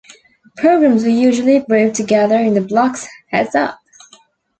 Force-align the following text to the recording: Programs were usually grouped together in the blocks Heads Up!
Programs 0.57 1.03
were 1.03 1.09
usually 1.11 1.59
grouped 1.59 1.95
together 1.95 2.35
in 2.39 2.55
the 2.55 2.61
blocks 2.61 3.05
Heads 3.27 3.53
Up! 3.53 3.79